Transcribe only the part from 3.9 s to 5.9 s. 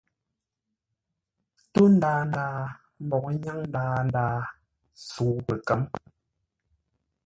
ndaa, sə̌u pəkə̌m.